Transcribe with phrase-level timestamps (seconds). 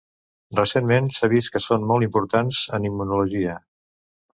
[0.59, 3.65] Recentment s'ha vist que són molt importants en immunologia.